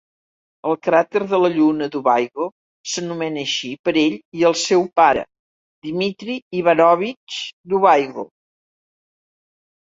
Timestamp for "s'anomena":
2.93-3.43